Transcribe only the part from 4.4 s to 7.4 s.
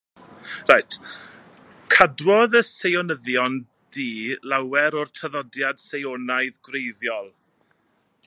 lawer o'r traddodiad Seionaidd gwreiddiol.